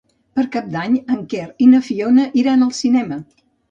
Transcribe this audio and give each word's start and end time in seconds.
Per 0.37 0.45
Cap 0.55 0.71
d'Any 0.77 0.95
en 1.17 1.21
Quer 1.35 1.45
i 1.67 1.71
na 1.77 1.85
Fiona 1.93 2.29
iran 2.45 2.71
al 2.71 2.77
cinema. 2.83 3.25